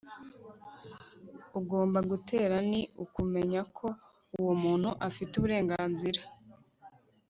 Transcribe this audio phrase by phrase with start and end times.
[1.59, 3.87] ugomba gutera, ni ukumenya ko
[4.39, 6.21] uwo muntu afite uburenganzira